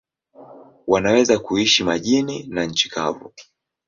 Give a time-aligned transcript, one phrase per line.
[0.87, 3.33] Wanaweza kuishi majini na nchi kavu.